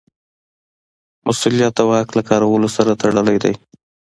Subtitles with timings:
[1.25, 3.53] مسوولیت د واک له کارولو سره تړلی دی.